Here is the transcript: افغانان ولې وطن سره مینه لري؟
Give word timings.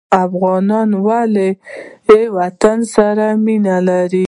افغانان 0.23 0.89
ولې 1.05 1.49
وطن 2.35 2.77
سره 2.93 3.27
مینه 3.43 3.77
لري؟ 3.87 4.19